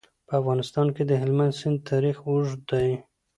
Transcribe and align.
په 0.27 0.33
افغانستان 0.41 0.87
کې 0.95 1.03
د 1.05 1.11
هلمند 1.21 1.57
سیند 1.59 1.77
تاریخ 1.91 2.15
اوږد 2.29 2.61
دی. 2.71 2.89